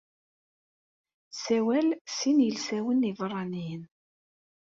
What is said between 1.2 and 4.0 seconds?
Tessawal sin yilsawen ibeṛṛaniyen.